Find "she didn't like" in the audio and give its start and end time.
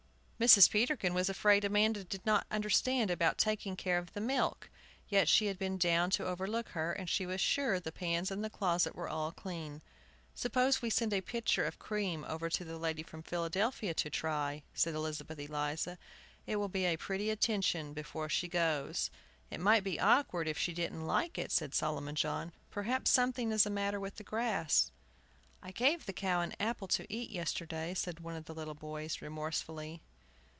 20.57-21.37